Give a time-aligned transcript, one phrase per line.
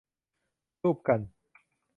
[0.81, 1.19] รูปกัน